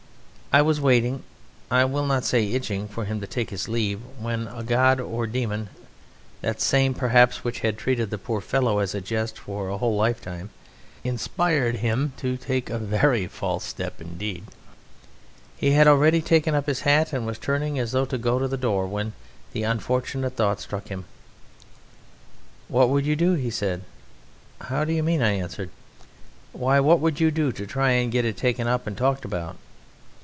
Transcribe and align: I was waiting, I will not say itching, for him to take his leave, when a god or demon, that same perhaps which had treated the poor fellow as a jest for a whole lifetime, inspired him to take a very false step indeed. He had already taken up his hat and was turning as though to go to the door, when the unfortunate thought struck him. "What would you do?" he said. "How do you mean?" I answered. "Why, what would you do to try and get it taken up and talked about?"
I 0.53 0.61
was 0.61 0.81
waiting, 0.81 1.23
I 1.71 1.85
will 1.85 2.05
not 2.05 2.25
say 2.25 2.49
itching, 2.51 2.89
for 2.89 3.05
him 3.05 3.21
to 3.21 3.25
take 3.25 3.51
his 3.51 3.69
leave, 3.69 4.01
when 4.19 4.49
a 4.49 4.63
god 4.63 4.99
or 4.99 5.25
demon, 5.25 5.69
that 6.41 6.59
same 6.59 6.93
perhaps 6.93 7.45
which 7.45 7.61
had 7.61 7.77
treated 7.77 8.09
the 8.09 8.17
poor 8.17 8.41
fellow 8.41 8.79
as 8.79 8.93
a 8.93 8.99
jest 8.99 9.39
for 9.39 9.69
a 9.69 9.77
whole 9.77 9.95
lifetime, 9.95 10.49
inspired 11.05 11.77
him 11.77 12.11
to 12.17 12.35
take 12.35 12.69
a 12.69 12.77
very 12.77 13.27
false 13.27 13.63
step 13.63 14.01
indeed. 14.01 14.43
He 15.55 15.71
had 15.71 15.87
already 15.87 16.21
taken 16.21 16.53
up 16.53 16.65
his 16.65 16.81
hat 16.81 17.13
and 17.13 17.25
was 17.25 17.39
turning 17.39 17.79
as 17.79 17.93
though 17.93 18.03
to 18.03 18.17
go 18.17 18.37
to 18.37 18.49
the 18.49 18.57
door, 18.57 18.85
when 18.87 19.13
the 19.53 19.63
unfortunate 19.63 20.35
thought 20.35 20.59
struck 20.59 20.89
him. 20.89 21.05
"What 22.67 22.89
would 22.89 23.05
you 23.05 23.15
do?" 23.15 23.35
he 23.35 23.51
said. 23.51 23.83
"How 24.59 24.83
do 24.83 24.91
you 24.91 25.01
mean?" 25.01 25.21
I 25.21 25.31
answered. 25.31 25.69
"Why, 26.51 26.81
what 26.81 26.99
would 26.99 27.21
you 27.21 27.31
do 27.31 27.53
to 27.53 27.65
try 27.65 27.91
and 27.91 28.11
get 28.11 28.25
it 28.25 28.35
taken 28.35 28.67
up 28.67 28.85
and 28.85 28.97
talked 28.97 29.23
about?" 29.23 29.55